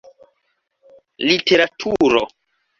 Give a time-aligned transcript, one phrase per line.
[1.27, 2.21] literaturo